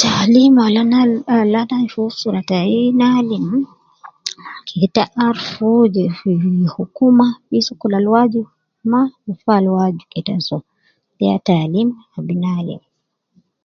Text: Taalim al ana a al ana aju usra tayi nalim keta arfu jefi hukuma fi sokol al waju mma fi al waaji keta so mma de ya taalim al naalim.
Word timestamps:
Taalim 0.00 0.54
al 0.66 0.76
ana 0.82 0.98
a 1.04 1.34
al 1.42 1.54
ana 1.60 1.76
aju 1.82 2.00
usra 2.10 2.40
tayi 2.50 2.80
nalim 3.00 3.46
keta 4.68 5.04
arfu 5.28 5.68
jefi 5.94 6.30
hukuma 6.74 7.26
fi 7.46 7.56
sokol 7.66 7.94
al 7.96 8.06
waju 8.14 8.42
mma 8.86 9.00
fi 9.42 9.50
al 9.58 9.66
waaji 9.74 10.02
keta 10.12 10.34
so 10.46 10.56
mma 10.64 10.68
de 11.16 11.22
ya 11.30 11.36
taalim 11.48 11.88
al 12.16 12.26
naalim. 12.44 12.82